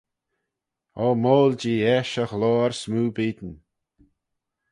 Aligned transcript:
O 1.05 1.07
moyll 1.23 1.53
jee 1.61 1.85
eisht 1.95 2.17
e 2.23 2.25
ghloyr 2.31 2.71
smoo 2.81 3.09
beayn! 3.15 3.51